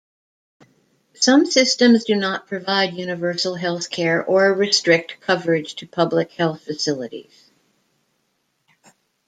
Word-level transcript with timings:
Some 1.13 1.45
systems 1.45 2.05
do 2.05 2.15
not 2.15 2.47
provide 2.47 2.95
universal 2.95 3.55
healthcare 3.55 4.27
or 4.27 4.51
restrict 4.51 5.17
coverage 5.19 5.75
to 5.75 5.87
public 5.87 6.31
health 6.31 6.61
facilities. 6.63 7.51